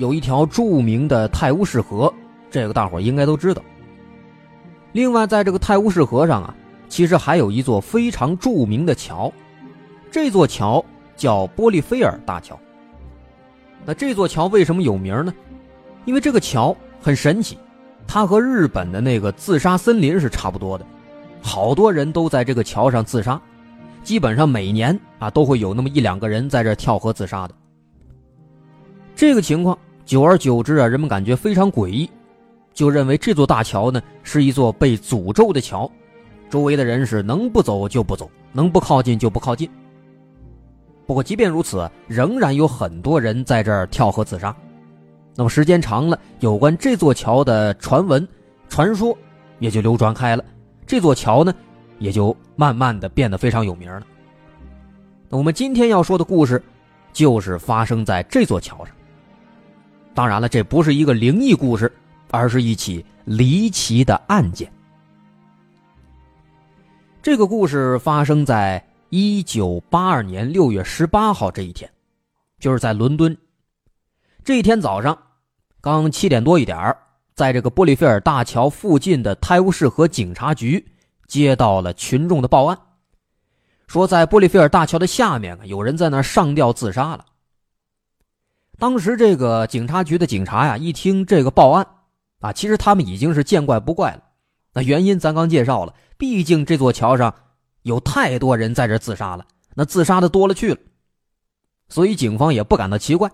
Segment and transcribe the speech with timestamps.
[0.00, 2.10] 有一条著名的泰晤士河，
[2.50, 3.60] 这个大伙应该都知道。
[4.92, 6.54] 另外，在这个泰晤士河上啊，
[6.88, 9.30] 其实还有一座非常著名的桥，
[10.10, 10.82] 这座桥
[11.18, 12.58] 叫波利菲尔大桥。
[13.84, 15.34] 那这座桥为什么有名呢？
[16.06, 17.58] 因为这个桥很神奇，
[18.06, 20.86] 它和日本的那个自杀森林是差不多的，
[21.42, 23.38] 好多人都在这个桥上自杀，
[24.02, 27.54] 基本上每年啊都会有那么一两个人在这跳河自杀的。
[29.14, 29.78] 这个情况
[30.10, 32.10] 久而久之啊，人们感觉非常诡异，
[32.74, 35.88] 就认为这座大桥呢是一座被诅咒的桥，
[36.48, 39.70] 周围的人是能不走就不走，能不靠近就不靠近。
[41.06, 44.52] 不过即便如此，仍然有很多人在这儿跳河自杀。
[45.36, 48.26] 那么时间长了，有关这座桥的传闻、
[48.68, 49.16] 传说
[49.60, 50.44] 也就流传开了，
[50.88, 51.54] 这座桥呢
[52.00, 54.02] 也就慢慢的变得非常有名了。
[55.28, 56.60] 那我们今天要说的故事，
[57.12, 58.92] 就是发生在这座桥上。
[60.14, 61.90] 当然了，这不是一个灵异故事，
[62.30, 64.70] 而是一起离奇的案件。
[67.22, 71.90] 这个故事发生在一九八二年六月十八号这一天，
[72.58, 73.36] 就是在伦敦。
[74.42, 75.16] 这一天早上，
[75.80, 76.96] 刚七点多一点
[77.34, 80.86] 在这个波利菲尔大桥附近的泰晤士河警察局
[81.26, 82.78] 接到了群众的报案，
[83.86, 87.24] 说在波利菲尔大桥的下面有人在那上吊自杀了。
[88.80, 91.86] 当时这个警察局的警察呀，一听这个报案，
[92.38, 94.22] 啊，其实他们已经是见怪不怪了。
[94.72, 97.34] 那原因咱刚介绍了，毕竟这座桥上
[97.82, 100.78] 有太多人在这自杀了，那自杀的多了去了，
[101.90, 103.30] 所以警方也不感到奇怪。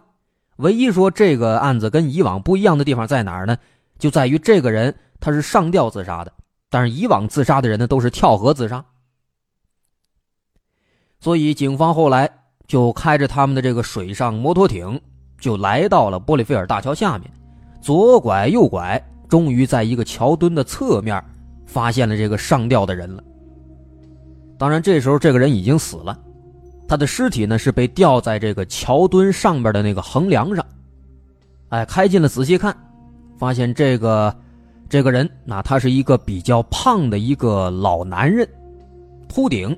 [0.56, 3.56] 唯一说这个案子跟以往不一样的地方在哪儿呢？
[4.00, 6.32] 就在于这个人他是上吊自杀的，
[6.68, 8.84] 但是以往自杀的人呢都是跳河自杀。
[11.20, 15.00] 所以警方后来就开着他们的这个水上摩托艇。
[15.38, 17.30] 就来到了波利菲尔大桥下面，
[17.80, 21.22] 左拐右拐，终于在一个桥墩的侧面
[21.66, 23.22] 发现了这个上吊的人了。
[24.58, 26.18] 当然，这时候这个人已经死了，
[26.88, 30.64] 他的尸体呢是被吊在这个桥墩上边的那个横梁上。
[31.68, 32.74] 哎，开近了仔细看，
[33.38, 34.34] 发现这个
[34.88, 38.48] 这个人，那他是一个比较胖的一个老男人，
[39.28, 39.76] 秃顶，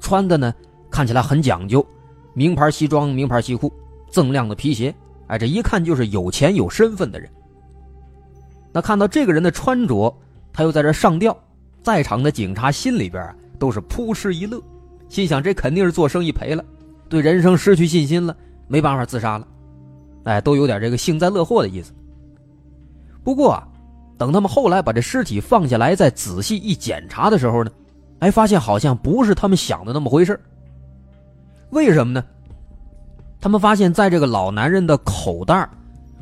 [0.00, 0.52] 穿的呢
[0.90, 1.86] 看起来很讲究，
[2.34, 3.72] 名牌西装、名牌西裤。
[4.10, 4.94] 锃亮的皮鞋，
[5.28, 7.28] 哎，这一看就是有钱有身份的人。
[8.72, 10.14] 那看到这个人的穿着，
[10.52, 11.36] 他又在这上吊，
[11.82, 14.60] 在场的警察心里边啊都是扑哧一乐，
[15.08, 16.64] 心想这肯定是做生意赔了，
[17.08, 18.36] 对人生失去信心了，
[18.68, 19.46] 没办法自杀了，
[20.24, 21.92] 哎，都有点这个幸灾乐祸的意思。
[23.22, 23.68] 不过啊，
[24.16, 27.70] 等他们后来把这尸体放下来，再仔细一检查的时候呢，
[28.20, 30.38] 哎，发现好像不是他们想的那么回事
[31.70, 32.24] 为什么呢？
[33.40, 35.68] 他们发现，在这个老男人的口袋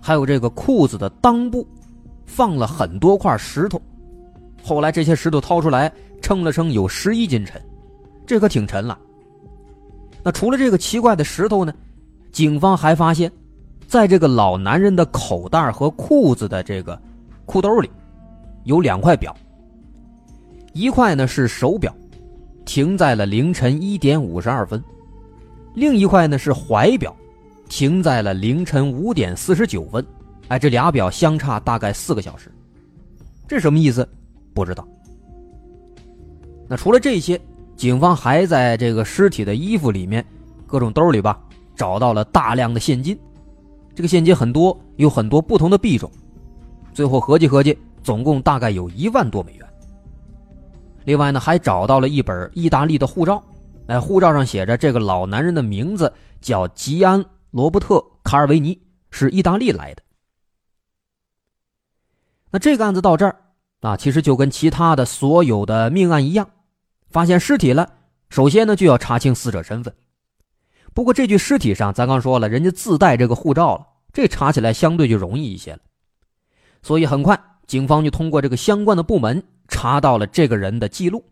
[0.00, 1.66] 还有这个裤子的裆部，
[2.24, 3.80] 放了很多块石头。
[4.62, 5.92] 后来这些石头掏出来
[6.22, 7.60] 称了称，有十一斤沉，
[8.24, 8.96] 这可挺沉了。
[10.22, 11.74] 那除了这个奇怪的石头呢？
[12.30, 13.32] 警方还发现，
[13.86, 17.00] 在这个老男人的口袋和裤子的这个
[17.46, 17.90] 裤兜里，
[18.64, 19.34] 有两块表。
[20.74, 21.92] 一块呢是手表，
[22.64, 24.80] 停在了凌晨一点五十二分。
[25.78, 27.14] 另一块呢是怀表，
[27.68, 30.04] 停在了凌晨五点四十九分，
[30.48, 32.50] 哎，这俩表相差大概四个小时，
[33.46, 34.06] 这什么意思？
[34.52, 34.86] 不知道。
[36.68, 37.40] 那除了这些，
[37.76, 40.24] 警方还在这个尸体的衣服里面、
[40.66, 41.40] 各种兜里吧，
[41.76, 43.16] 找到了大量的现金，
[43.94, 46.10] 这个现金很多，有很多不同的币种，
[46.92, 49.64] 最后合计合计，总共大概有一万多美元。
[51.04, 53.40] 另外呢，还找到了一本意大利的护照。
[53.88, 56.12] 哎，护照上写着这个老男人的名字
[56.42, 58.78] 叫吉安·罗伯特·卡尔维尼，
[59.10, 60.02] 是意大利来的。
[62.50, 63.34] 那这个案子到这儿
[63.80, 66.50] 啊，其实就跟其他的所有的命案一样，
[67.08, 67.90] 发现尸体了，
[68.28, 69.94] 首先呢就要查清死者身份。
[70.92, 75.78] 不过这具尸体上，咱刚说了，人家自带这个护照了，这查起来相对就容易一些了。
[76.82, 81.24] 所以很快，警方就通过这个相关的部门查到了这个人的记录。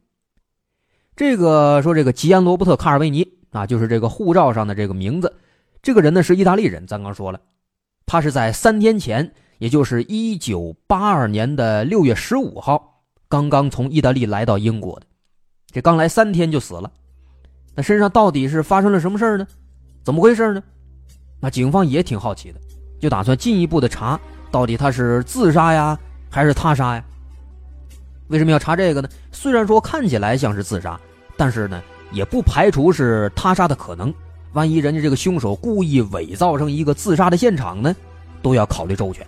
[1.16, 5.34] 这个说这个吉安·罗伯特·卡尔维尼啊，就是这个护照上的这个名字。
[5.82, 7.40] 这个人呢是意大利人，咱刚说了，
[8.04, 15.06] 他是在三天前也就是一九八二年的六月十五号，刚刚从意大利来到英国的。
[15.72, 16.92] 这刚来三天就死了，
[17.74, 19.46] 那身上到底是发生了什么事呢？
[20.04, 20.62] 怎么回事呢？
[21.40, 22.60] 那警方也挺好奇的，
[23.00, 24.20] 就打算进一步的查，
[24.50, 25.98] 到底他是自杀呀，
[26.28, 27.02] 还是他杀呀？
[28.28, 29.08] 为什么要查这个呢？
[29.30, 30.98] 虽然说看起来像是自杀，
[31.36, 34.12] 但是呢，也不排除是他杀的可能。
[34.52, 37.94] 万一人家这个凶手故意伪造成一个自杀的现场呢，
[38.42, 39.26] 都要考虑周全。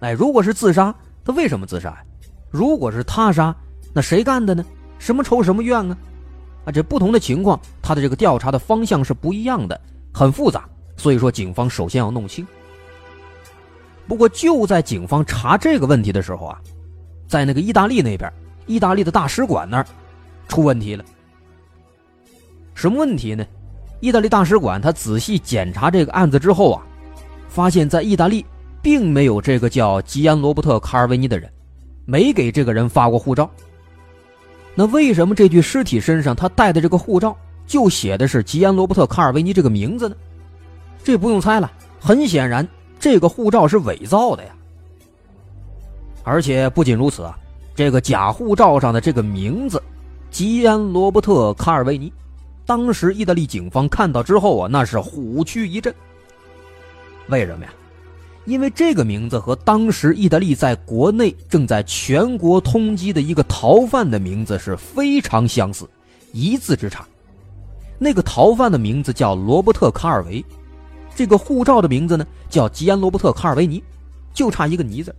[0.00, 0.94] 哎，如果是自杀，
[1.24, 2.02] 他为什么自杀呀？
[2.50, 3.54] 如果是他杀，
[3.92, 4.64] 那谁干的呢？
[4.98, 5.96] 什么仇什么怨啊？
[6.64, 9.78] 啊，这不同的情况，他的这个调查的方向是不一样的，
[10.12, 10.68] 很复杂。
[10.96, 12.46] 所以说，警方首先要弄清。
[14.08, 16.58] 不过，就在警方查这个问题的时候啊，
[17.26, 18.32] 在那个意大利那边，
[18.66, 19.86] 意大利的大使馆那儿
[20.48, 21.04] 出问题了。
[22.74, 23.44] 什么问题呢？
[24.00, 26.82] 意大利大使馆他仔细检查这个案子之后啊，
[27.48, 28.44] 发现，在意大利
[28.82, 31.50] 并没有这个叫吉安·罗伯特·卡尔维尼的人，
[32.04, 33.50] 没给这个人发过护照。
[34.74, 37.34] 那为什么这具尸体身上他带的这个护照
[37.66, 40.14] 就写的是吉安·罗伯特·卡尔维尼这个名字呢？
[41.02, 42.68] 这不用猜了，很显然，
[43.00, 44.55] 这个护照是伪造的呀。
[46.26, 47.38] 而且不仅如此啊，
[47.72, 49.80] 这个假护照上的这个名字
[50.28, 52.12] “吉安·罗伯特·卡尔维尼”，
[52.66, 55.94] 当时意大利警方看到之后啊，那是虎躯一震。
[57.28, 57.72] 为什么呀？
[58.44, 65.88] 因为这个名字和当时意大利在国内正在全国通缉的一个逃犯的名字是非常相似，
[66.32, 67.06] 一字之差。
[68.00, 70.44] 那个逃犯的名字叫罗伯特·卡尔维，
[71.14, 73.80] 这个护照的名字呢叫吉安·罗伯特·卡尔维尼，
[74.34, 75.14] 就差一个“尼”字。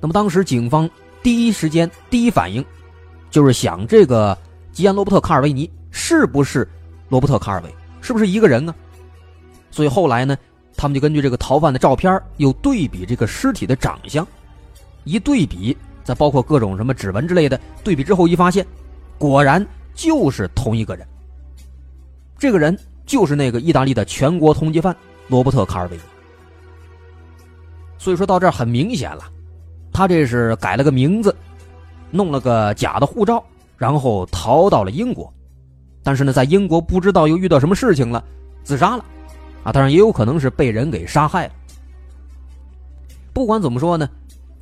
[0.00, 0.88] 那么当时警方
[1.22, 2.64] 第一时间、第一反应，
[3.30, 4.36] 就是想这个
[4.72, 6.68] 吉安·罗伯特·卡尔维尼是不是
[7.08, 8.74] 罗伯特·卡尔维，是不是一个人呢？
[9.70, 10.36] 所以后来呢？
[10.78, 14.28] 他们就根据这个逃犯的照片，又对比这个尸体的长相，
[15.04, 18.66] 一对比，再包括各种什么指纹之类的对比之后，一发现，
[19.16, 21.08] 果然就是同一个人。
[22.36, 24.94] 这个人就是那个意大利的全国通缉犯
[25.28, 26.02] 罗伯特·卡尔维尼。
[27.96, 29.24] 所以说到这儿很明显了，
[29.96, 31.34] 他这是改了个名字，
[32.10, 33.42] 弄了个假的护照，
[33.78, 35.32] 然后逃到了英国，
[36.02, 38.22] 但是呢，在英国不知道又遇到什么事情了，
[38.62, 39.04] 自杀了。
[39.64, 41.52] 啊，当然也有可能是被人给杀害了。
[43.32, 44.06] 不管怎么说呢，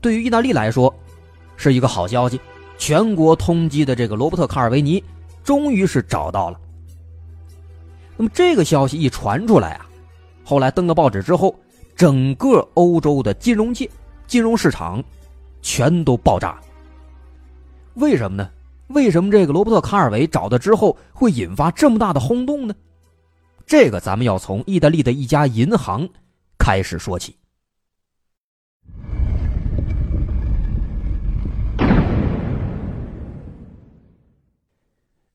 [0.01, 0.95] 对于意大利来说，
[1.57, 2.41] 是一个好消息，
[2.79, 5.03] 全国通缉的这个罗伯特·卡尔维尼
[5.43, 6.61] 终于是找到了。
[8.17, 9.87] 那么这个消息一传出来啊，
[10.45, 11.53] 后来登了报纸之后，
[11.97, 13.91] 整个欧洲的金融界、
[14.29, 15.03] 金融市场
[15.65, 16.61] 全都爆炸。
[17.95, 18.51] 为什么呢？
[18.89, 22.75] 为什么这个罗伯特·卡尔维找到之后会引发这么大的轰动呢？
[23.67, 26.07] 这个咱们要从意大利的一家银行
[26.59, 27.35] 开始说起。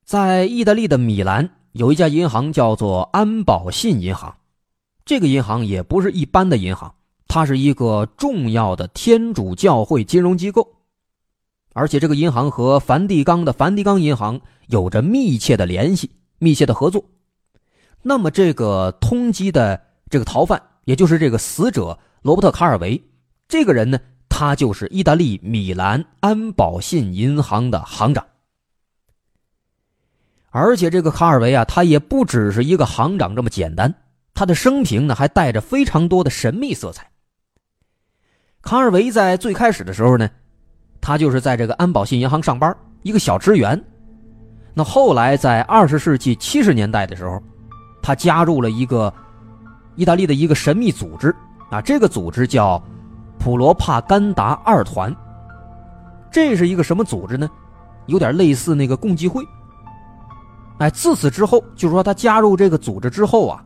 [0.05, 4.37] 在意大利的米兰有一家银行叫做安保信银行，
[5.05, 6.93] 这个银行也不是一般的银行，
[7.29, 10.67] 它是一个重要的天主教会金融机构，
[11.73, 16.09] 而且这个银行和梵蒂冈的梵蒂冈银行有着密切的联系、
[16.39, 17.05] 密切的合作。
[18.01, 22.99] 那么，这个通缉的这个逃犯，也就是这个死者罗伯特·卡尔维，
[23.47, 28.25] 这个人呢，他就是意大利米兰安保信银行的行长。
[30.49, 33.93] 而且，这个卡尔维啊，他也不只是一个行长这么简单，
[34.33, 37.07] 他的生平呢，还带着非常多的神秘色彩。
[38.61, 40.29] 卡尔维在最开始的时候呢，
[41.01, 43.81] 他就是在这个安保信银行上班，一个小职员。
[44.73, 47.41] 那后来，在二十世纪七十年代的时候，
[48.01, 49.11] 他加入了一个
[49.95, 51.35] 意大利的一个神秘组织
[51.69, 52.81] 啊，这个组织叫
[53.39, 55.13] 普罗帕甘达二团。
[56.31, 57.49] 这是一个什么组织呢？
[58.05, 59.43] 有点类似那个共济会。
[60.77, 63.63] 哎，自此之后，就是说他加入这个组织之后啊，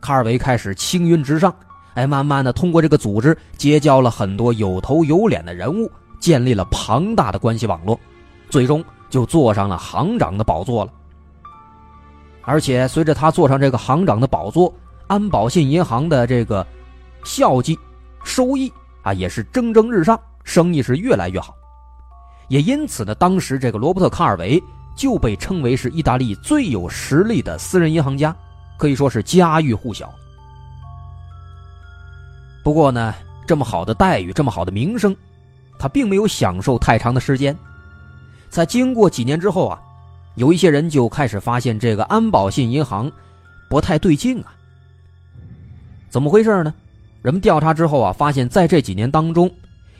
[0.00, 1.54] 卡尔维开始青云直上，
[1.94, 7.98] 哎，慢慢的通过这个组织结交了很多有头有脸的人物，建立了庞大的关系网络，
[8.50, 10.92] 最终就坐上了行长的宝座了。
[12.42, 14.74] 而且随着他坐上这个行长的宝座，
[15.06, 16.66] 安保信银行的这个
[17.24, 17.78] 效绩、
[18.24, 18.72] 收益
[19.02, 21.54] 啊，也是蒸蒸日上，生意是越来越好。
[22.48, 24.62] 也因此呢，当时这个罗伯特·卡尔维
[24.96, 28.34] 就被称为是意大利最有实力的私人银行家，
[28.76, 30.12] 可以说是家喻户晓。
[32.64, 33.14] 不过呢，
[33.46, 35.14] 这么好的待遇，这么好的名声，
[35.78, 37.56] 他并没有享受太长的时间。
[38.50, 39.80] 在经过几年之后啊。
[40.36, 43.08] 有一些人就开始发现这个安保信银行
[43.70, 44.52] 不太对劲啊。
[46.10, 46.74] 怎么回事呢？
[47.22, 49.48] 人们调查之后啊，发现在这几年当中，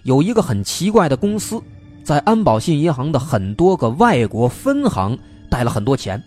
[0.03, 1.63] 有一个很奇怪的公司，
[2.03, 5.17] 在安保信银行的很多个外国分行
[5.49, 6.21] 贷了很多钱，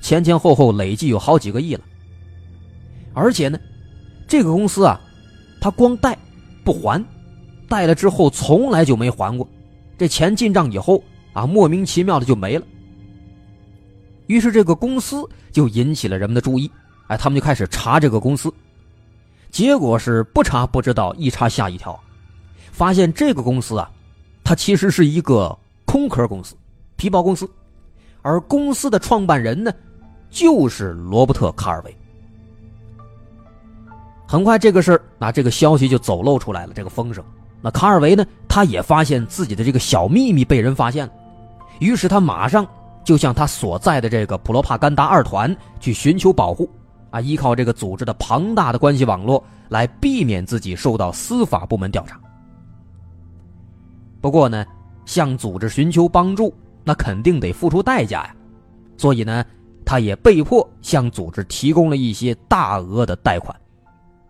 [0.00, 1.82] 前前后后累计有好几个亿了。
[3.14, 3.56] 而且呢，
[4.26, 5.00] 这个公司啊，
[5.66, 6.16] 他光贷
[6.62, 7.04] 不还，
[7.68, 9.48] 贷了之后从来就没还过，
[9.98, 12.64] 这钱进账以后啊，莫名其妙的就没了。
[14.28, 16.70] 于是这个公司就引起了人们的注意，
[17.08, 18.48] 哎，他们就开始查这个公司。
[19.50, 21.98] 结果是不查不知道，一查吓一跳，
[22.70, 23.90] 发现这个公司啊，
[24.44, 26.54] 它其实是一个空壳公司、
[26.94, 27.50] 皮包公司，
[28.22, 29.72] 而公司的创办人呢，
[30.30, 31.92] 就是罗伯特·卡尔维。
[34.26, 37.24] 很快，这个事儿，那这个消息就走漏出来了，这个风声。
[37.62, 41.12] 那卡尔维呢，他也发现自己的这个小秘密被人发现了，
[41.78, 42.66] 于是他马上
[43.04, 46.68] 就向他所在的这个普罗帕甘达二团去寻求保护。
[47.10, 52.20] 啊，依靠这个组织的庞大的关系网络来避免自己受到司法部门调查。
[54.20, 54.66] 不过呢，
[55.04, 56.52] 向组织寻求帮助，
[56.82, 58.34] 那肯定得付出代价呀，
[58.98, 59.44] 所以呢，
[59.84, 63.56] 他也被迫向组织提供了一些大额的贷款。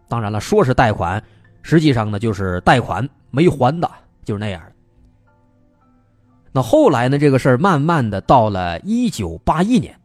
[0.08, 1.22] 当然了，说是贷款，
[1.62, 3.90] 实际上呢就是贷款没还的，
[4.24, 4.72] 就是那样的。
[6.52, 9.98] 那后来呢，这个事儿慢慢的到了一九八一年，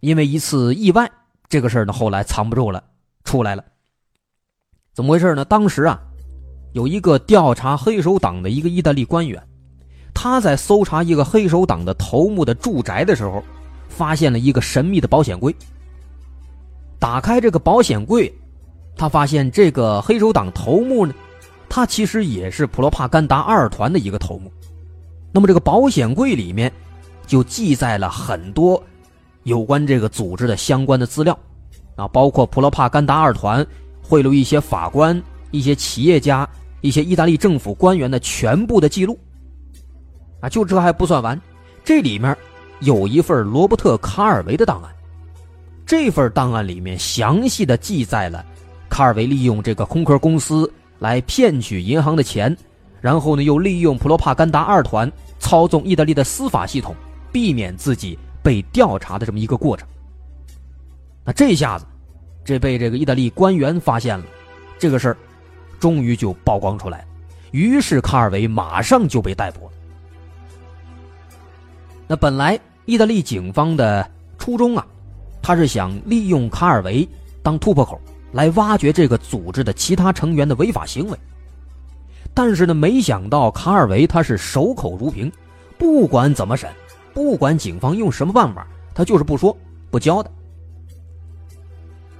[0.00, 1.10] 因为一次意外。
[1.48, 2.82] 这个事儿呢，后来藏不住了，
[3.24, 3.62] 出来了。
[4.94, 5.44] 怎么回事呢？
[5.44, 6.00] 当时啊，
[6.72, 9.42] 有一个调查黑手党的一个意大利官员，
[10.14, 13.42] 他在搜查一个黑手党的头目的住宅的时候，
[13.90, 15.54] 发现了一个神秘的保险柜。
[16.98, 18.32] 打开这个保险柜，
[18.96, 21.14] 他发现这个黑手党头目呢，
[21.68, 24.52] 他其实也是普罗帕甘达二团的一个头目。
[25.32, 26.70] 那么这个保险柜里面，
[27.26, 28.82] 就记载了很多。
[29.44, 31.36] 有关这个组织的相关的资料，
[31.96, 33.66] 啊，包括普罗帕甘达二团
[34.00, 35.20] 贿赂一些法官、
[35.50, 36.48] 一些企业家、
[36.80, 39.18] 一些意大利政府官员的全部的记录，
[40.40, 41.40] 啊，就这还不算完，
[41.82, 42.36] 这里面
[42.82, 44.94] 有一份罗伯特·卡尔维的档案，
[45.84, 48.46] 这份档案里面详细的记载了
[48.92, 52.54] 卡尔维利用这个空壳公司来骗取银行的钱，
[53.00, 56.94] 然后呢又利用普罗帕甘达二团操纵意大利的司法系统，
[57.32, 58.18] 避免自己。
[58.44, 59.86] 被调查的这么一个过程，
[61.24, 61.86] 那这下子，
[62.44, 64.24] 这被这个意大利官员发现了，
[64.80, 65.16] 这个事儿，
[65.78, 67.06] 终于就曝光出来，
[67.52, 69.72] 于是卡尔维马上就被逮捕了。
[72.08, 74.84] 那本来意大利警方的初衷啊，
[75.40, 77.08] 他是想利用卡尔维
[77.44, 78.00] 当突破口，
[78.32, 81.18] 来挖掘这个组织的其他成员的违法行为，
[82.34, 85.30] 但是呢，没想到卡尔维他是守口如瓶，
[85.78, 86.68] 不管怎么审。
[87.14, 89.54] 不管警方用什么办法，他就是不说
[89.90, 90.30] 不交代。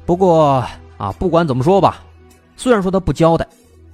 [0.04, 0.62] 不过
[0.98, 2.02] 啊，不管怎么说吧，
[2.58, 3.48] 虽然说他不交代，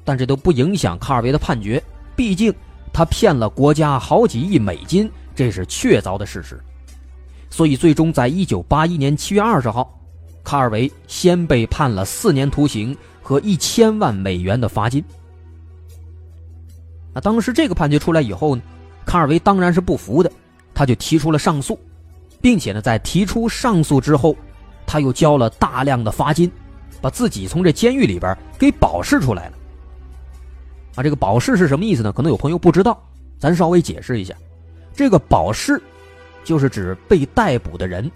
[0.05, 1.81] 但这都不影响卡尔维的判决。
[2.17, 2.53] 毕竟
[2.93, 6.59] 他骗了国家好几亿美金，这是确凿的事实。
[7.49, 9.98] 所以最终在一九八一年七月二十号，
[10.49, 15.05] 卡尔维先被判了四年徒刑和一千万美元的罚金。
[17.13, 18.63] 那当时这个判决出来以后呢，
[19.05, 20.33] 卡尔维当然是不服的。
[20.73, 21.79] 他就提出了上诉，
[22.41, 24.35] 并且呢，在提出上诉之后，
[24.87, 26.51] 他又交了大量的罚金，
[27.03, 29.53] 把自己从这监狱里边给保释出来了。
[30.95, 32.11] 啊，这个保释是什么意思呢？
[32.11, 32.99] 可能有朋友不知道，
[33.39, 34.35] 咱稍微解释一下。
[34.95, 35.79] 这个保释，
[36.43, 38.11] 就是指被逮捕的人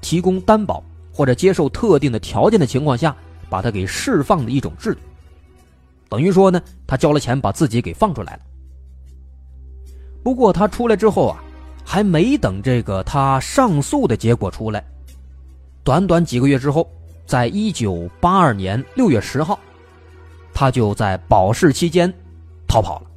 [0.00, 0.82] 提供担保
[1.20, 3.14] 或者接受特定的条件的情况下，
[3.50, 5.00] 把他给释放的一种制度。
[6.08, 8.40] 等于说呢，他交了钱把自己给放出来了。
[10.22, 11.44] 不过他出来之后啊。
[11.84, 14.84] 还没等这个他上诉的结果出来，
[15.82, 16.88] 短短几个月之后，
[17.26, 19.58] 在一九八二年六月十号，
[20.54, 22.12] 他就在保释期间
[22.66, 23.10] 逃跑了。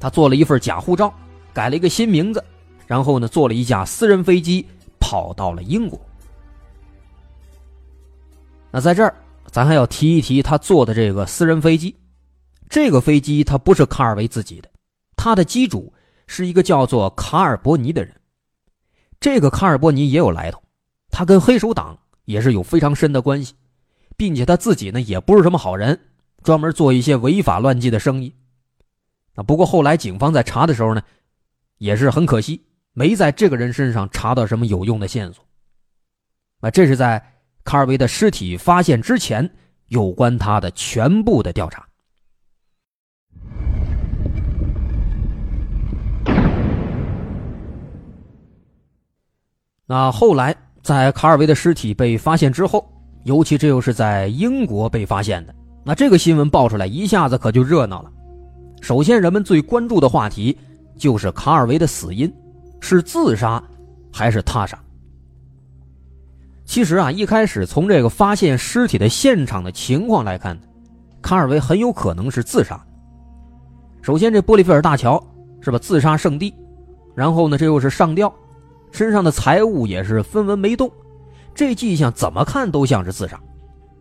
[0.00, 1.12] 他做了一份假护照，
[1.52, 2.42] 改了一个新名字，
[2.86, 4.66] 然后呢，坐了一架私人飞机
[4.98, 6.00] 跑到了英国。
[8.70, 9.14] 那在这儿，
[9.50, 11.96] 咱还要提一提他坐的这个私人飞机，
[12.68, 14.68] 这个飞机他不是卡尔维自己的，
[15.16, 15.92] 他的机主。
[16.32, 18.14] 是一个叫做卡尔伯尼的人，
[19.18, 20.62] 这个卡尔伯尼也有来头，
[21.10, 23.52] 他跟黑手党也是有非常深的关系，
[24.16, 25.98] 并且他自己呢也不是什么好人，
[26.44, 28.32] 专门做一些违法乱纪的生意。
[29.34, 31.02] 啊，不过后来警方在查的时候呢，
[31.78, 35.44] 也是很可惜，没在这个人身上查到什么有用的线索。
[36.60, 39.48] 啊，这是在卡尔维的尸体发现之前，
[39.88, 41.86] 有关他的全部的调查。
[49.86, 52.88] 那后来，在卡尔维的尸体被发现之后，
[53.24, 58.12] 尤其这又是在英国被发现的，那这个新闻爆出来，一下子可就热闹了。
[58.80, 60.56] 首先，人们最关注的话题
[60.96, 62.32] 就是卡尔维的死因，
[62.80, 63.62] 是自杀
[64.12, 64.78] 还是他杀？
[66.70, 70.56] 其实啊，一开始从这个发现尸体的现场的情况来看，
[71.20, 72.80] 卡尔维很有可能是自杀。
[74.02, 75.20] 首先，这波利菲尔大桥
[75.60, 75.78] 是吧？
[75.80, 76.54] 自杀圣地，
[77.12, 78.32] 然后呢，这又是上吊，
[78.92, 80.88] 身上的财物也是分文没动，
[81.56, 83.36] 这迹象怎么看都像是自杀。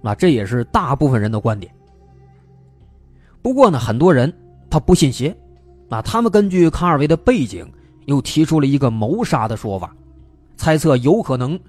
[0.03, 1.73] 啊这也是大部分人的观点。
[3.41, 4.31] 不过呢，很多人
[4.69, 5.35] 他不信邪，
[5.89, 7.67] 啊，他们根据卡尔维的背景，
[8.05, 9.91] 又提出了一个谋杀的说法，
[10.55, 11.59] 猜测有可能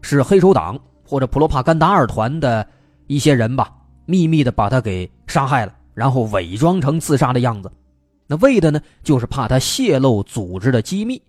[0.00, 2.66] 是黑手党或者普罗帕甘达尔团的
[3.06, 3.72] 一些人吧，
[4.06, 7.70] 秘密的把他给杀害了，然后伪装成自杀的样子，
[8.26, 11.20] 那为的呢，就是怕他泄露组织的机密。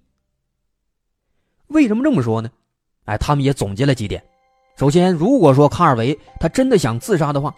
[1.68, 2.50] 为什么这么说呢？
[3.06, 4.24] 哎，他们也总结了几点。
[4.76, 7.54] 首先，如果说卡尔维他真的想自杀的话，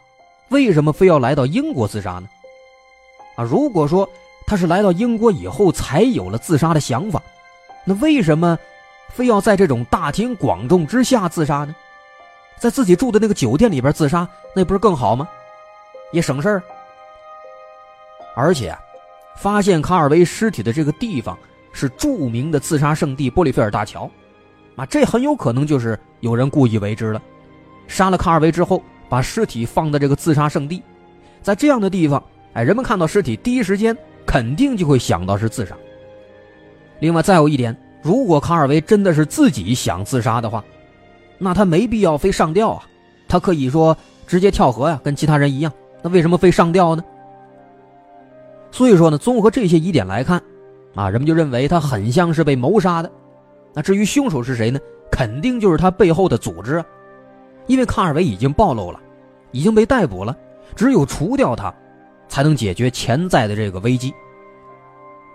[0.50, 2.27] 为什么非要来到英国自杀呢？
[3.36, 4.08] 啊，如果说
[4.46, 7.22] 他是来到英国以后才有了自杀的想法，
[7.86, 8.58] 那为什么
[9.13, 11.75] 非要在这种大庭广众之下自杀呢？
[12.58, 15.27] 在自己住的那个酒店里边自杀，那不是更好吗？
[16.12, 16.63] 也省事儿。
[18.36, 18.75] 而且，
[19.36, 21.38] 发现卡尔维尸体的这个地方
[21.74, 24.10] 是著名的自杀圣地波利菲尔大桥。
[24.75, 27.22] 啊，这很有可能就是有人故意为之了，
[27.88, 30.82] 杀了卡尔维之后，把尸体放在这个自杀圣地，
[31.41, 35.75] 在这样的地方，哎，人们看到尸体第一时间肯定就会想到是自杀。
[37.00, 40.63] 另外，再有一点，如果卡尔维真的是自己想自杀的话，
[41.38, 42.84] 那他没必要非上吊啊，
[43.28, 43.95] 他可以说
[44.26, 45.71] 直接跳河呀，跟其他人一样。
[46.02, 47.04] 那为什么非上吊呢？
[48.71, 50.41] 所以说呢，综合这些疑点来看，
[50.95, 53.12] 啊，人们就认为他很像是被谋杀的。
[53.73, 54.80] 那至于凶手是谁呢？
[55.12, 56.86] 肯定就是他背后的组织啊，
[57.67, 58.99] 因为卡尔维已经暴露了，
[59.52, 60.36] 已经被逮捕了，
[60.76, 61.73] 只有除掉他，
[62.30, 64.13] 才能解决潜在的这个危机。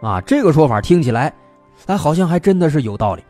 [0.03, 1.33] 啊，这个说法听起来，
[1.85, 3.23] 哎，好像还真的是有道理。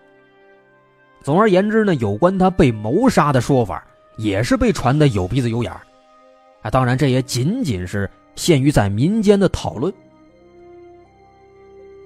[1.23, 3.85] 总而言之呢，有关他被谋杀的说法，
[4.17, 5.81] 也是被传的有鼻子有眼儿。
[6.63, 9.93] 啊，当然这也仅仅是限于在民间的讨论。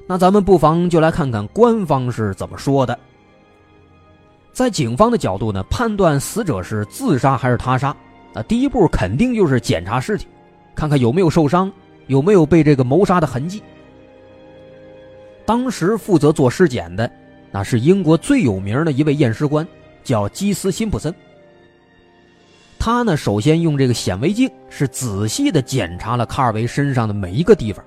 [0.06, 2.98] 那咱们不妨就来看看官方是怎么说的。
[4.52, 7.94] 在警方的角度呢，判断死者是自杀还是他杀，
[8.32, 10.26] 那第一步肯定就是检查尸体，
[10.74, 11.70] 看看有没有受伤，
[12.08, 13.62] 有没有被这个谋杀的痕迹。
[15.50, 17.10] 当时负责做尸检的，
[17.50, 19.66] 那是英国最有名的一位验尸官，
[20.04, 21.12] 叫基斯辛普森。
[22.78, 27.84] 他呢，首先用这个显微镜是仔细的检查了卡尔维身上的每一个地方。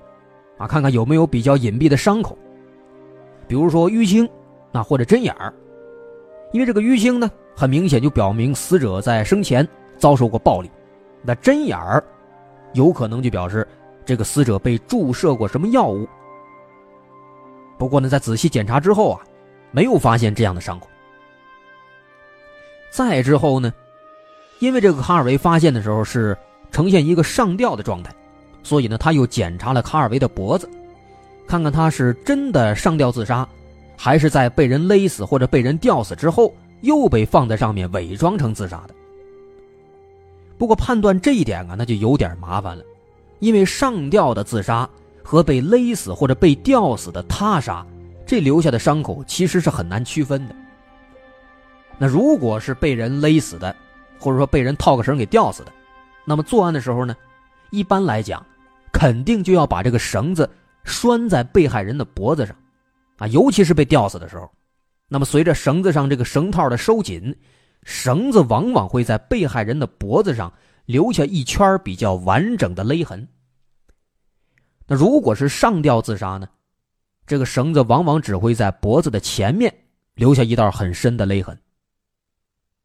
[0.58, 2.36] 啊，看看有没有比较隐蔽的伤口，
[3.48, 4.28] 比如说淤青，
[4.70, 5.50] 那或者针眼儿，
[6.52, 10.70] 因为这个淤青呢，很明显就表明死者在生前遭受过暴力，
[11.22, 12.04] 那针眼儿，
[12.74, 13.66] 有可能就表示
[14.04, 16.06] 这个死者被注射过什么药物。
[17.78, 19.20] 不过呢，在仔细检查之后啊，
[19.70, 20.88] 没有发现这样的伤口。
[22.90, 23.72] 再之后呢，
[24.60, 26.36] 因为这个卡尔维发现的时候是
[26.70, 28.14] 呈现一个上吊的状态。
[28.62, 30.66] 所以呢，他又检查了卡尔维的脖子，
[31.46, 33.46] 看看他是真的上吊自杀，
[33.94, 38.94] 还是在被人勒死或者被人吊死之后又被放在上面伪装成自杀的。
[40.56, 42.82] 不过判断这一点啊，那就有点麻烦了，
[43.40, 44.88] 因为上吊的自杀
[45.24, 47.84] 和被勒死或者被吊死的他杀，
[48.24, 50.54] 这留下的伤口其实是很难区分的。
[51.98, 53.74] 那如果是被人勒死的，
[54.18, 55.72] 或者说被人套个绳给吊死的，
[56.24, 57.16] 那么作案的时候呢，
[57.70, 58.44] 一般来讲。
[58.96, 60.48] 肯定就要把这个绳子
[60.84, 62.54] 拴在被害人的脖子上，
[63.16, 64.48] 啊，尤其是被吊死的时候，
[65.08, 67.34] 那么随着绳子上这个绳套的收紧，
[67.82, 70.52] 绳子往往会在被害人的脖子上
[70.86, 73.26] 留下一圈比较完整的勒痕。
[74.86, 76.48] 那如果是上吊自杀呢，
[77.26, 79.74] 这个绳子往往只会在脖子的前面
[80.14, 81.58] 留下一道很深的勒痕，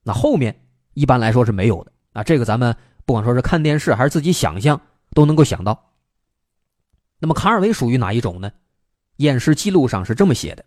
[0.04, 2.24] 那后面一般来说是没有的啊。
[2.24, 4.80] 这个咱们不管说是看电视还是自己想象，
[5.14, 5.92] 都能够想到。
[7.20, 8.50] 那么卡尔维属于哪一种呢？
[9.18, 10.64] 验尸记录上是这么写的：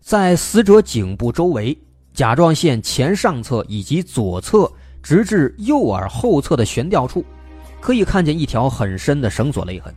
[0.00, 1.78] 在死者颈部周围、
[2.12, 4.68] 甲状腺前上侧以及左侧
[5.00, 7.24] 直至右耳后侧的悬吊处，
[7.84, 9.94] 可以看见一条很深的绳索勒痕。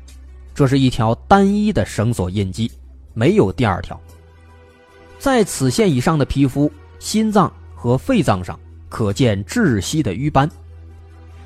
[0.54, 2.70] 这是一条单一的绳索印记，
[3.14, 3.98] 没有第二条。
[5.18, 6.70] 在此线以上的皮肤、
[7.00, 10.52] 心脏和肺脏上可见窒息的瘀斑，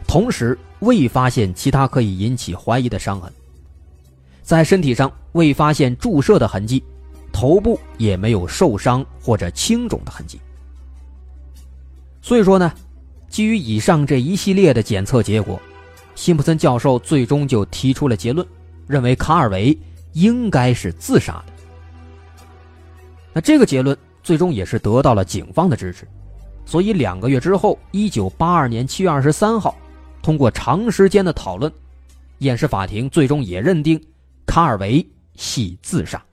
[0.07, 3.31] 同时未发现其他可以引起怀疑的伤痕。
[4.41, 6.83] 在身体上未发现注射的痕迹，
[7.31, 10.41] 头部也没有受伤或者青肿的痕迹。
[12.19, 12.73] 所以说呢，
[13.29, 15.61] 基于以上这一系列的检测结果，
[16.21, 18.45] 辛普森教授最终就提出了结论，
[18.85, 19.75] 认为卡尔维
[20.13, 21.53] 应该是自杀的。
[23.33, 26.07] 那这个结论最终也是得到了警方的支持，
[26.63, 29.75] 所以两个月之后，一九八二年七月二十三号，
[30.21, 31.73] 通过长时间的讨论，
[32.37, 33.99] 验尸法庭最终也认定
[34.45, 35.03] 卡尔维
[35.33, 36.23] 系自杀。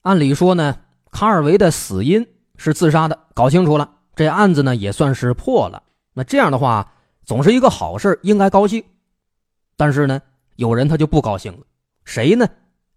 [0.00, 0.74] 按理说呢，
[1.10, 5.82] 卡尔维的死因是自杀的，搞清楚了，这案子呢也算是破了。
[6.12, 6.92] 那这样的话，
[7.24, 8.82] 总是一个好事，应该高兴。
[9.76, 10.20] 但是呢，
[10.56, 11.60] 有人他就不高兴了，
[12.04, 12.46] 谁呢？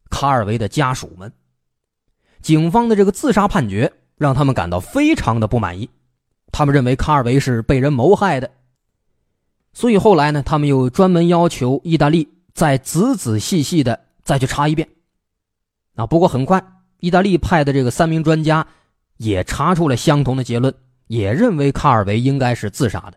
[0.10, 1.32] 卡尔维的家属们。
[2.42, 5.90] 警方的这个自杀判决让他们感到非常的不满意，
[6.52, 8.52] 他们认为卡尔维是被人谋害的。
[9.74, 14.88] 所以后来呢，他们又专门要求意大利再仔仔细细的再去查一遍。
[15.96, 16.64] 啊，不过很快。
[17.04, 18.66] 意大利派的这个三名专家
[19.18, 20.74] 也查出了相同的结论，
[21.08, 23.14] 也认为卡尔维应该是自杀的。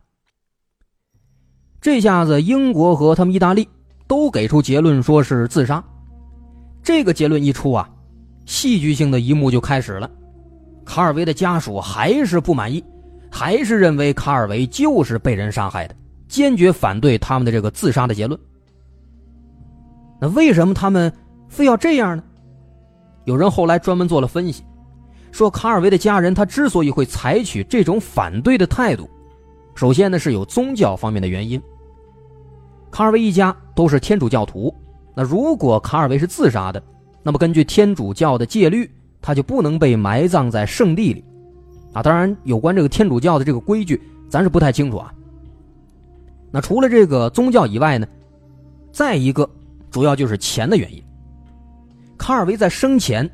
[1.80, 3.68] 这下子，英国和他们意大利
[4.08, 5.80] 都给出结论，说是自杀。
[6.82, 7.88] 这个结论一出啊，
[8.44, 10.10] 戏剧性的一幕就开始了。
[10.84, 12.84] 卡尔维的家属还是不满意，
[13.30, 15.94] 还是认为卡尔维就是被人杀害的，
[16.26, 18.36] 坚决反对他们的这个自杀的结论。
[20.20, 21.12] 那为什么他们
[21.48, 22.24] 非要这样呢？
[23.26, 24.64] 有人后来专门做了分析，
[25.32, 29.10] 说卡尔维的家人他之所以会采取这种反对的态度，
[29.74, 31.60] 首先呢是有宗教方面的原因。
[32.90, 34.72] 卡尔维一家都是天主教徒，
[35.14, 36.82] 那如果卡尔维是自杀的，
[37.22, 38.88] 那么根据天主教的戒律，
[39.20, 41.24] 他就不能被埋葬在圣地里。
[41.92, 45.12] 啊，当然有关这个天主教的这个规矩，咱是不太清楚啊。
[46.52, 48.06] 那除了这个宗教以外呢，
[48.92, 49.50] 再一个
[49.90, 51.02] 主要就是钱的原因。
[52.16, 53.28] 卡尔维在生前，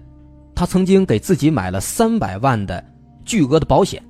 [0.55, 2.85] 他曾经给自己买了三百万的
[3.25, 4.03] 巨额的保险。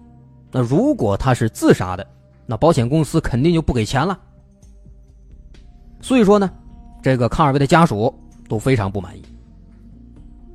[0.51, 2.07] 那如果他是自杀的，
[2.47, 4.19] 那保险公司肯定就不给钱了。
[6.01, 6.51] 所以说呢，
[7.03, 8.13] 这个卡尔维的家属
[8.49, 9.23] 都非常不满意。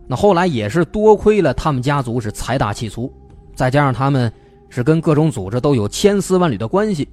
[0.07, 3.11] 那后来也是多亏了他们家族是财大气粗，
[3.55, 4.31] 再加上他们
[4.69, 7.07] 是跟各种组织都有千丝万缕的关系，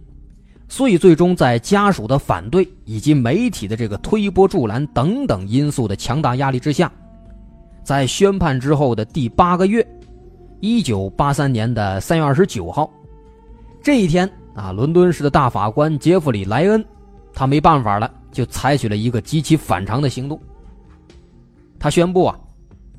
[0.75, 6.91] 所以最终在家属的反对以及媒体的这个推波助澜等等因素的强大压力之下。
[7.85, 9.87] 在宣判之后的第八个月，
[10.59, 12.91] 一九八三年的三月二十九号，
[13.85, 16.85] 这一天啊，伦敦市的大法官杰弗里·莱恩，
[17.33, 20.37] 他没办法了，就采取了一个极其反常的行动。
[21.79, 22.37] 他宣布啊，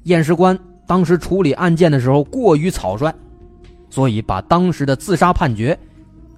[0.04, 0.58] 验尸官
[0.88, 3.14] 当时处理案件的时候过于草率，
[3.90, 5.78] 所以把当时的自杀判决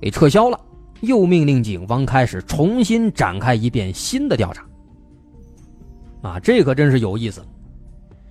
[0.02, 0.60] 给撤销了，
[1.02, 4.66] 又命令警方开始重新展开一遍新的调查。
[6.22, 7.46] 啊，这可真是有意思。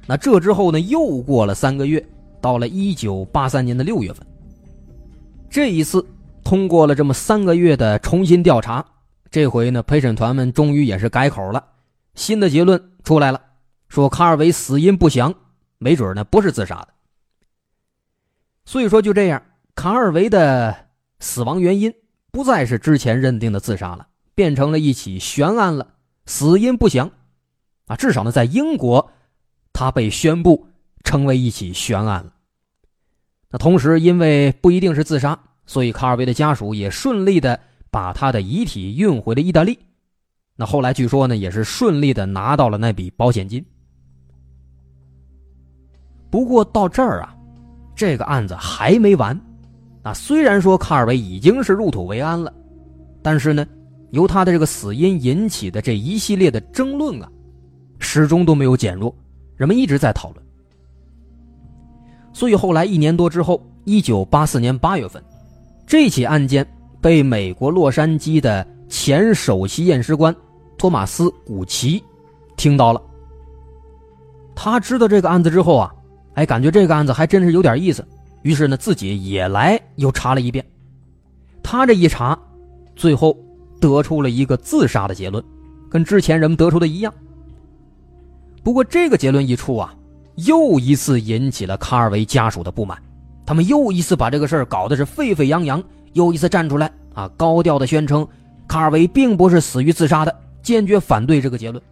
[0.07, 0.79] 那这之后呢？
[0.81, 2.05] 又过了三个月，
[2.41, 4.25] 到了一九八三年的六月份。
[5.51, 6.05] 这一次
[6.45, 8.85] 通过了这么三个月的重新调查，
[9.31, 11.65] 这回呢，陪审团们终于也是改口了，
[12.15, 13.41] 新的结论出来了，
[13.89, 15.35] 说卡尔维死因不详，
[15.79, 16.89] 没准呢不是自杀的。
[18.65, 19.43] 所以说就这样，
[19.75, 20.75] 卡尔维的
[21.19, 21.93] 死亡原因
[22.37, 25.95] 不再是之前认定的自杀了，变成了一起悬案了，
[26.27, 27.11] 死因不详。
[27.87, 29.11] 啊，至少呢，在英国。
[29.73, 30.67] 他被宣布
[31.03, 32.35] 成为一起悬案了。
[33.51, 37.59] 那同时，因为不一定是自杀，所以卡尔维的家属也顺利的
[37.91, 39.79] 把他的遗体运回了意大利。
[40.57, 43.65] 那后来据说呢，也是顺利的拿到了那笔保险金。
[46.31, 47.35] 不过到这儿啊，
[47.95, 49.41] 这个案子还没完。
[50.07, 52.55] 那虽然说卡尔维已经是入土为安了，
[53.23, 53.67] 但是呢，
[54.13, 57.29] 由他的这个死因引起的这一系列的争论啊，
[57.99, 59.13] 始终都没有减弱。
[59.57, 60.47] 人们一直在讨论，
[62.33, 65.21] 所以后来一年多之后，一九八四年八月份，
[65.89, 66.65] 这起案件
[67.01, 70.33] 被美国洛杉矶的前首席验尸官
[70.79, 72.01] 托马斯·古奇
[72.57, 73.03] 听到了。
[74.55, 75.93] 他知道这个案子之后啊，
[76.35, 78.07] 哎，感觉这个案子还真是有点意思，
[78.43, 80.65] 于是呢，自己也来又查了一遍。
[81.63, 82.39] 他这一查，
[82.95, 83.37] 最后
[83.81, 85.43] 得出了一个自杀的结论，
[85.91, 87.13] 跟之前人们得出的一样。
[88.63, 89.95] 不过这个结论一出啊，
[90.37, 92.97] 又一次引起了卡尔维家属的不满，
[93.45, 98.27] 他们又一次把这个事儿搞得是沸沸扬扬，又一次站出来啊，高调的宣称
[98.69, 101.83] 卡尔维并不是死于自杀的，坚决反对这个结论。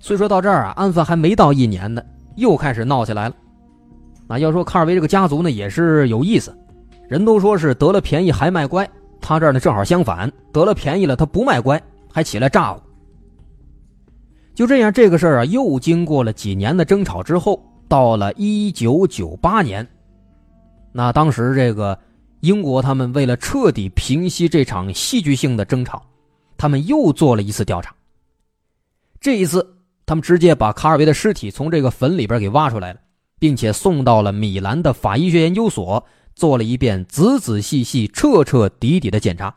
[0.00, 2.02] 所以说到这儿啊，案发还没到一年呢，
[2.36, 3.34] 又开始闹起来了。
[4.32, 6.56] 啊，要说卡尔维这个家族呢，也是有意思，
[7.06, 8.88] 人都说是得了便宜还卖乖，
[9.20, 11.78] 他这儿呢正好相反，得了便宜了他不卖乖，
[12.10, 12.82] 还起来炸我。
[14.54, 19.86] 就这样，这个事儿啊，又经过了几年的争吵之后，到了一九九八年，
[20.92, 21.98] 那当时这个
[22.40, 26.02] 英国他们为了彻底平息这场戏剧性的争吵，
[26.56, 27.94] 他们又做了一次调查。
[29.20, 33.00] 这一次，他们直接把卡尔维的尸体从这个坟里边给挖出来了，
[33.42, 39.52] 并且送到了米兰的法医学研究所，做了一遍仔仔细细、彻彻底底的检查。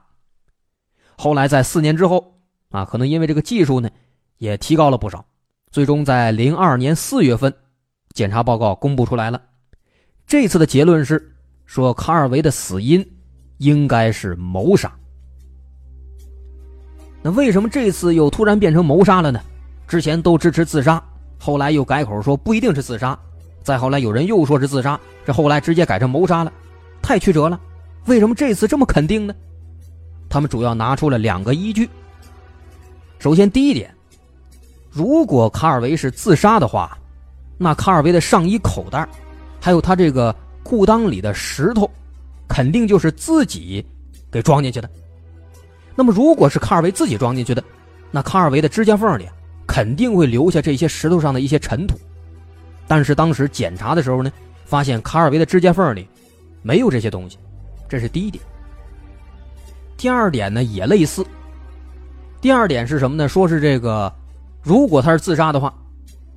[1.16, 2.40] 后来在四年之后，
[2.72, 3.88] 啊，可能因为这个技术呢，
[4.40, 5.24] 也提高了不少。
[5.70, 7.54] 最终在零二年四月份，
[8.16, 9.40] 检查报告公布出来了。
[10.26, 11.36] 这次的结论是
[11.68, 13.08] 说，卡尔维的死因
[13.60, 14.92] 应该是谋杀。
[17.22, 19.40] 那为什么这次又突然变成谋杀了呢？
[19.88, 21.00] 之前都支持自杀，
[21.38, 23.16] 后来又改口说不一定是自杀，
[23.66, 26.54] 再后来有人又说是自杀，这后来直接改成谋杀了，
[27.02, 27.60] 太曲折了。
[28.06, 29.34] 为什么这次这么肯定呢？
[30.30, 31.90] 他们主要拿出了两个依据。
[33.18, 33.92] 首先，第一点。
[34.92, 36.96] 如果卡尔维是自杀的话，
[37.58, 39.08] 那卡尔维的上衣口袋，
[39.60, 41.90] 还有他这个裤裆里的石头，
[42.48, 43.84] 肯定就是自己
[44.32, 44.88] 给装进去的。
[45.96, 47.64] 那么，如果是卡尔维自己装进去的，
[48.12, 49.28] 那卡尔维的指甲缝里
[49.66, 52.00] 肯定会留下这些石头上的一些尘土。
[52.88, 54.32] 但是当时检查的时候呢，
[54.66, 56.08] 发现卡尔维的指甲缝里
[56.62, 57.38] 没有这些东西，
[57.90, 58.44] 这是第一点。
[59.98, 61.26] 第二点呢也类似。
[62.42, 63.28] 第二点是什么呢？
[63.28, 64.12] 说是这个。
[64.62, 65.74] 如果他是自杀的话，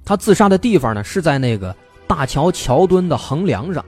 [0.04, 1.74] 他自杀的地方呢是在那个
[2.06, 3.84] 大桥桥墩的横梁上。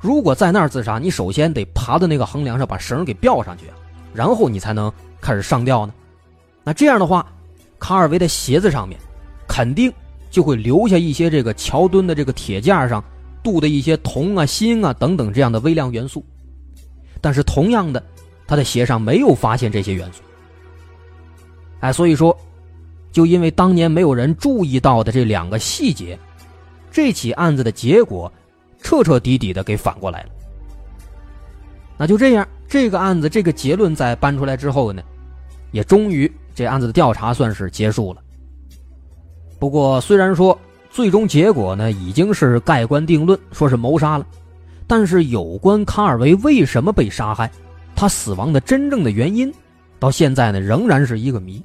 [0.00, 3.64] 如果在那儿自杀，你首先得爬到那个横梁上，把绳给吊上去，
[4.12, 5.92] 然后你才能开始上吊呢。
[6.62, 7.26] 那这样的话，
[7.78, 8.98] 卡尔维的鞋子上面
[9.48, 9.92] 肯定
[10.34, 13.02] 就会留下一些这个桥墩的这个铁架上
[13.40, 16.24] 镀的一些铜啊、锌啊等等这样的微量元素。
[17.20, 18.02] 但是同样的，
[18.46, 20.22] 他的鞋上没有发现这些元素。
[21.78, 22.36] 哎，所以说。
[23.12, 26.18] 就因为当年没有人注意到的这两个细节，
[26.90, 28.32] 这起案子的结果
[28.82, 30.30] 彻彻底底的给反过来了。
[31.96, 35.00] 那就这样，这个案子这个结论在搬出来之后呢，
[35.70, 38.20] 也终于这案子的调查算是结束了。
[39.64, 44.26] 不过虽然说最终结果呢已经是盖棺定论，说是谋杀了，
[44.86, 47.50] 但是有关卡尔维为什么被杀害，
[47.96, 49.50] 他死亡的真正的原因，
[49.98, 51.64] 到现在呢仍然是一个谜。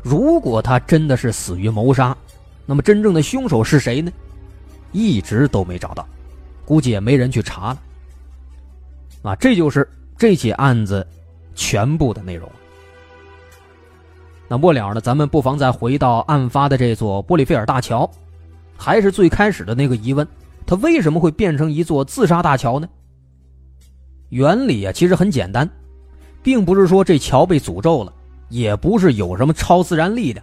[0.00, 2.16] 如果他真的是死于谋杀，
[2.64, 4.12] 那么真正的凶手是谁呢？
[4.92, 6.06] 一直都没找到，
[6.64, 7.82] 估计也没人去查了。
[9.22, 11.04] 啊，这就是这起案子
[11.56, 12.48] 全部的内容。
[14.48, 15.00] 那末了呢？
[15.00, 18.10] 咱们不妨再回到案发的这座玻利菲尔大桥，
[18.76, 20.26] 还是最开始的那个疑问：
[20.66, 22.88] 它为什么会变成一座自杀大桥呢？
[24.30, 25.68] 原理啊，其实很简单，
[26.42, 28.12] 并不是说这桥被诅咒了。
[28.48, 30.42] 也不是有什么超自然力量，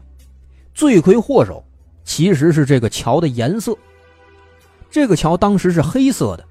[0.76, 1.66] 罪魁祸首
[2.04, 3.76] 其实是这个桥的颜色。
[4.92, 6.46] 这个桥当时是黑色的，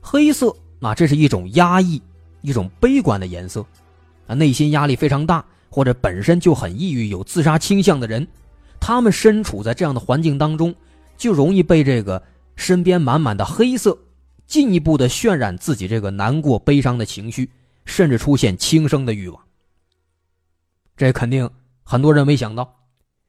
[0.00, 2.00] 黑色啊，这是一种压抑、
[2.42, 3.66] 一种悲观的颜色
[4.28, 4.34] 啊。
[4.36, 8.26] 内心压力非常大，或者本身就很抑郁、有自杀倾向的人，
[8.80, 10.74] 他们身处在这样的环境当中，
[11.16, 12.22] 就容易被这个
[12.56, 13.96] 身边满满的黑色
[14.46, 17.50] 进一步的渲染自己这个难过、悲伤的情绪，
[17.84, 19.42] 甚至出现轻生的欲望。
[20.96, 21.48] 这肯定
[21.82, 22.76] 很多人没想到，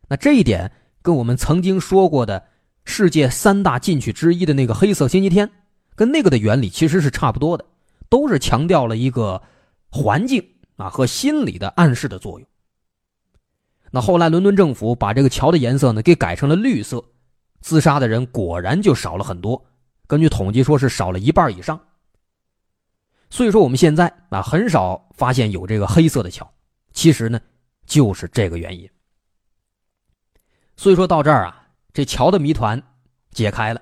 [0.08, 0.72] 那这一点
[1.02, 2.44] 跟我们曾经说过的
[2.86, 5.50] 世界三大禁曲之一的那个黑色星期天，
[5.96, 7.66] 跟那个的原理其实是差不多的，
[8.10, 9.42] 都是强调了一个
[9.92, 10.44] 环境
[10.80, 12.50] 啊和心理的暗示的作用。
[13.92, 17.04] 那后来伦敦政府把这个桥的颜色呢给改成了绿色，
[17.62, 19.64] 自杀的人果然就少了很多，
[20.08, 21.80] 根据统计说是少了一半以上。
[23.30, 26.52] 所以说我们现在啊很少发现有这个黑色的桥，
[26.94, 27.40] 其实呢。
[27.86, 28.88] 就是这个原因，
[30.78, 32.80] 所以说到这儿啊，这桥的谜团
[33.32, 33.82] 解开了。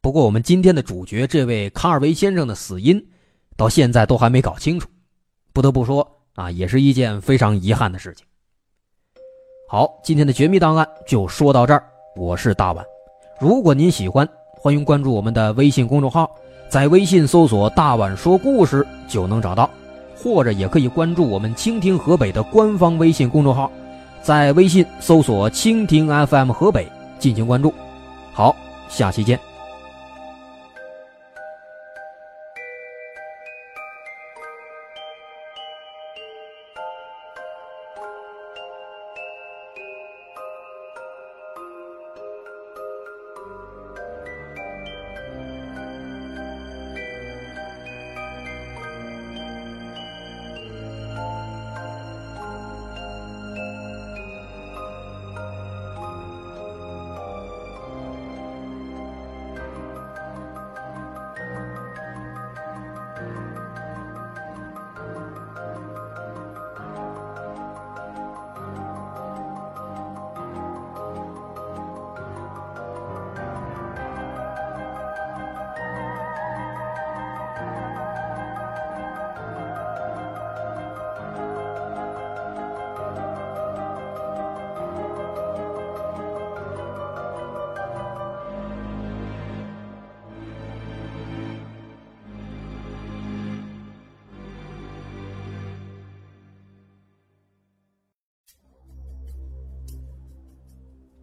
[0.00, 3.04] 不过我们今天的主角这位卡尔维先生的死因，
[3.56, 4.88] 到现在都还没搞清楚。
[5.52, 8.24] 不得不说啊，也是一件非常遗憾的事情。
[9.68, 11.84] 好，今天的绝密档案就说到这儿。
[12.16, 12.84] 我是大碗，
[13.38, 16.30] 如果您喜欢，欢迎关注我们的微信公众号，
[16.70, 19.68] 在微信搜索“大碗说故事”就能找到。
[20.22, 23.70] 或者也可以关注我们蜻蜓河北的官方微信公众号，
[24.22, 26.86] 在微信搜索“蜻蜓 FM 河北”
[27.18, 27.72] 进行关注。
[28.32, 28.54] 好，
[28.88, 29.49] 下期见。